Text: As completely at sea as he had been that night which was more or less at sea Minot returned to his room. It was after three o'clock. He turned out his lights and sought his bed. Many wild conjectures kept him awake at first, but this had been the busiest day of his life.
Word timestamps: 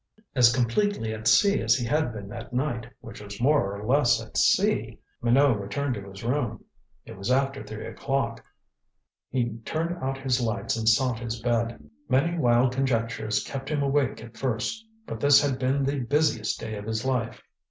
As 0.33 0.51
completely 0.51 1.13
at 1.13 1.27
sea 1.27 1.61
as 1.61 1.75
he 1.75 1.85
had 1.85 2.11
been 2.11 2.27
that 2.29 2.53
night 2.53 2.87
which 3.01 3.21
was 3.21 3.39
more 3.39 3.77
or 3.79 3.85
less 3.85 4.19
at 4.19 4.35
sea 4.35 4.99
Minot 5.21 5.59
returned 5.61 5.93
to 5.93 6.09
his 6.09 6.23
room. 6.23 6.65
It 7.05 7.15
was 7.15 7.29
after 7.29 7.61
three 7.63 7.85
o'clock. 7.85 8.43
He 9.29 9.57
turned 9.63 9.95
out 10.03 10.17
his 10.17 10.41
lights 10.41 10.75
and 10.75 10.89
sought 10.89 11.19
his 11.19 11.39
bed. 11.39 11.87
Many 12.09 12.35
wild 12.35 12.73
conjectures 12.73 13.43
kept 13.43 13.69
him 13.69 13.83
awake 13.83 14.23
at 14.23 14.37
first, 14.37 14.83
but 15.05 15.19
this 15.19 15.39
had 15.39 15.59
been 15.59 15.83
the 15.85 15.99
busiest 15.99 16.59
day 16.59 16.77
of 16.77 16.85
his 16.87 17.05
life. 17.05 17.43